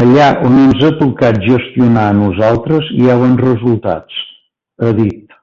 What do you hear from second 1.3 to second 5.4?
gestionar a nosaltres hi ha bons resultats, ha dit.